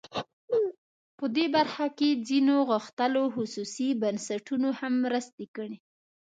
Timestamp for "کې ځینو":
1.97-2.55